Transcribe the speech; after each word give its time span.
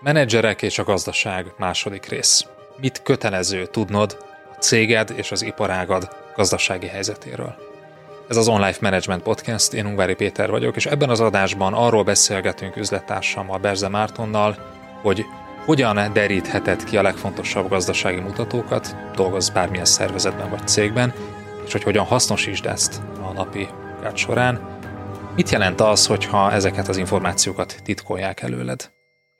Menedzserek 0.00 0.62
és 0.62 0.78
a 0.78 0.84
gazdaság 0.84 1.54
második 1.56 2.06
rész. 2.06 2.46
Mit 2.80 3.02
kötelező 3.02 3.66
tudnod 3.66 4.16
a 4.56 4.58
céged 4.58 5.12
és 5.16 5.32
az 5.32 5.42
iparágad 5.42 6.08
gazdasági 6.36 6.86
helyzetéről? 6.86 7.54
Ez 8.28 8.36
az 8.36 8.48
Online 8.48 8.76
Management 8.80 9.22
Podcast, 9.22 9.72
én 9.72 9.86
Ungvári 9.86 10.14
Péter 10.14 10.50
vagyok, 10.50 10.76
és 10.76 10.86
ebben 10.86 11.10
az 11.10 11.20
adásban 11.20 11.74
arról 11.74 12.04
beszélgetünk 12.04 12.76
üzlettársammal, 12.76 13.58
Berze 13.58 13.88
Mártonnal, 13.88 14.56
hogy 15.02 15.24
hogyan 15.64 16.12
derítheted 16.12 16.84
ki 16.84 16.96
a 16.96 17.02
legfontosabb 17.02 17.68
gazdasági 17.68 18.20
mutatókat, 18.20 18.96
dolgozz 19.14 19.48
bármilyen 19.48 19.84
szervezetben 19.84 20.50
vagy 20.50 20.68
cégben, 20.68 21.14
és 21.66 21.72
hogy 21.72 21.82
hogyan 21.82 22.04
hasznosítsd 22.04 22.66
ezt 22.66 23.02
a 23.22 23.32
napi 23.32 23.68
munkát 23.90 24.16
során. 24.16 24.76
Mit 25.34 25.50
jelent 25.50 25.80
az, 25.80 26.06
hogyha 26.06 26.52
ezeket 26.52 26.88
az 26.88 26.96
információkat 26.96 27.80
titkolják 27.84 28.42
előled? 28.42 28.90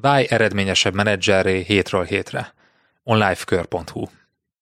Válj 0.00 0.26
eredményesebb 0.28 0.94
menedzserré 0.94 1.60
hétről 1.60 2.04
hétre. 2.04 2.54
onlifekör.hu 3.04 4.06